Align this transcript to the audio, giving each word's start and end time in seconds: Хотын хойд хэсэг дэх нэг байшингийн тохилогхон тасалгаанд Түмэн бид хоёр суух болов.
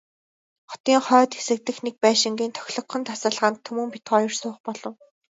Хотын 0.69 0.97
хойд 1.07 1.31
хэсэг 1.37 1.59
дэх 1.65 1.77
нэг 1.85 1.95
байшингийн 2.03 2.55
тохилогхон 2.57 3.01
тасалгаанд 3.09 3.57
Түмэн 3.65 3.89
бид 3.93 4.05
хоёр 4.11 4.31
суух 4.39 4.57
болов. 4.65 4.95